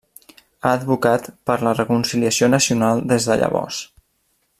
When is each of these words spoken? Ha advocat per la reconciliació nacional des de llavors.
Ha 0.61 0.69
advocat 0.77 1.27
per 1.49 1.57
la 1.67 1.73
reconciliació 1.79 2.49
nacional 2.55 3.05
des 3.13 3.29
de 3.31 3.37
llavors. 3.43 3.83